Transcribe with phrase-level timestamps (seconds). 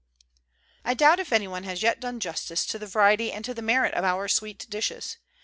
[0.83, 3.61] I doubt if any one has yet done justice to the variety and to the
[3.61, 5.17] merit of our sweet dishes.